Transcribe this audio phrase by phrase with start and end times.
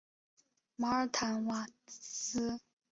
[0.77, 2.59] 马尔坦瓦斯。